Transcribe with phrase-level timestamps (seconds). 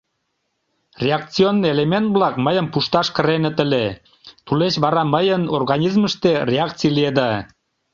[1.05, 3.85] Реакционный элемент-влак мыйым пушташ кыреныт ыле,
[4.45, 7.31] тулеч вара мыйын организмыште реакций лиеда...